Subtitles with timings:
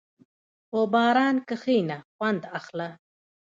[0.69, 2.89] په باران کښېنه، خوند اخله.